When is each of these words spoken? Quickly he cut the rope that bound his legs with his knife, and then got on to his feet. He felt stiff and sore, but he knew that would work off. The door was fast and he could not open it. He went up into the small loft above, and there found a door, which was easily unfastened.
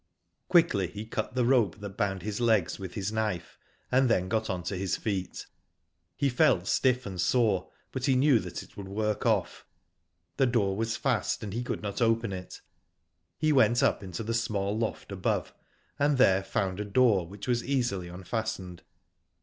Quickly 0.47 0.87
he 0.87 1.05
cut 1.05 1.35
the 1.35 1.45
rope 1.45 1.79
that 1.79 1.95
bound 1.95 2.23
his 2.23 2.41
legs 2.41 2.79
with 2.79 2.95
his 2.95 3.11
knife, 3.11 3.59
and 3.91 4.09
then 4.09 4.29
got 4.29 4.49
on 4.49 4.63
to 4.63 4.75
his 4.75 4.97
feet. 4.97 5.45
He 6.17 6.27
felt 6.27 6.65
stiff 6.65 7.05
and 7.05 7.21
sore, 7.21 7.69
but 7.91 8.05
he 8.05 8.15
knew 8.15 8.39
that 8.39 8.75
would 8.75 8.87
work 8.87 9.27
off. 9.27 9.63
The 10.37 10.47
door 10.47 10.75
was 10.75 10.97
fast 10.97 11.43
and 11.43 11.53
he 11.53 11.61
could 11.61 11.83
not 11.83 12.01
open 12.01 12.33
it. 12.33 12.61
He 13.37 13.53
went 13.53 13.83
up 13.83 14.01
into 14.01 14.23
the 14.23 14.33
small 14.33 14.75
loft 14.75 15.11
above, 15.11 15.53
and 15.99 16.17
there 16.17 16.43
found 16.43 16.79
a 16.79 16.83
door, 16.85 17.27
which 17.27 17.47
was 17.47 17.63
easily 17.63 18.07
unfastened. 18.07 18.81